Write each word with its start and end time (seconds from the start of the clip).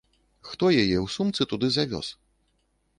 Хто 0.51 0.69
яе 0.83 0.97
ў 1.01 1.05
сумцы 1.17 1.49
туды 1.55 1.67
завёз? 1.79 2.07